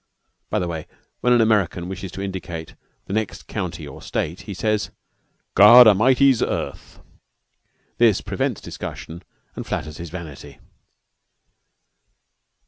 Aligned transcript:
By 0.49 0.57
the 0.57 0.67
way, 0.67 0.87
when 1.19 1.31
an 1.31 1.41
American 1.41 1.87
wishes 1.87 2.11
to 2.13 2.23
indicate 2.23 2.73
the 3.05 3.13
next 3.13 3.47
country 3.47 3.85
or 3.85 4.01
state, 4.01 4.41
he 4.49 4.55
says, 4.55 4.89
"God 5.53 5.85
A'mighty's 5.85 6.41
earth." 6.41 7.01
This 7.99 8.19
prevents 8.21 8.61
discussion 8.61 9.21
and 9.55 9.63
flatters 9.63 9.97
his 9.97 10.09
vanity. 10.09 10.57